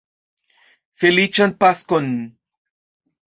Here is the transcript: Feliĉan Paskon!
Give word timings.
Feliĉan 1.01 1.53
Paskon! 1.63 2.09